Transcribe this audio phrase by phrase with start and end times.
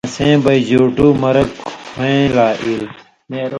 [0.05, 1.49] آں سَیں بئ جیُوٹُو مرک
[1.97, 2.83] ہویں لا ایل۔